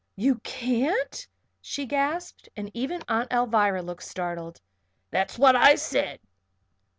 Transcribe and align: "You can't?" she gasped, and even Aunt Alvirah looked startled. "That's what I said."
"You 0.15 0.39
can't?" 0.39 1.27
she 1.61 1.85
gasped, 1.85 2.49
and 2.57 2.71
even 2.73 3.03
Aunt 3.07 3.29
Alvirah 3.29 3.85
looked 3.85 4.01
startled. 4.01 4.59
"That's 5.11 5.37
what 5.37 5.55
I 5.55 5.75
said." 5.75 6.19